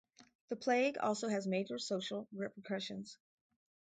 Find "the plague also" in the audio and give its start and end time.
0.49-1.27